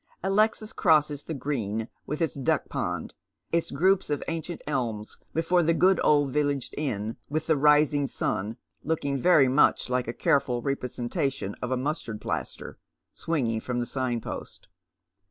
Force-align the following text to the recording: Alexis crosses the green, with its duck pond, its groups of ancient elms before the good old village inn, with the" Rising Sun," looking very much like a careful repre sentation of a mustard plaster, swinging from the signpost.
Alexis 0.23 0.73
crosses 0.73 1.21
the 1.21 1.33
green, 1.35 1.87
with 2.07 2.21
its 2.23 2.33
duck 2.33 2.67
pond, 2.69 3.13
its 3.51 3.69
groups 3.69 4.09
of 4.09 4.23
ancient 4.27 4.59
elms 4.65 5.19
before 5.31 5.61
the 5.61 5.75
good 5.75 6.01
old 6.03 6.33
village 6.33 6.71
inn, 6.75 7.17
with 7.29 7.45
the" 7.45 7.55
Rising 7.69 8.07
Sun," 8.07 8.57
looking 8.83 9.19
very 9.19 9.47
much 9.47 9.91
like 9.91 10.07
a 10.07 10.11
careful 10.13 10.63
repre 10.63 10.89
sentation 10.89 11.53
of 11.61 11.69
a 11.69 11.77
mustard 11.77 12.19
plaster, 12.19 12.79
swinging 13.13 13.61
from 13.61 13.77
the 13.77 13.85
signpost. 13.85 14.67